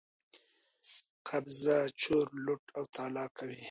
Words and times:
قبضه، 1.27 1.77
چور، 2.01 2.25
لوټ 2.45 2.63
او 2.77 2.83
تالا 2.95 3.25
کوي. 3.37 3.59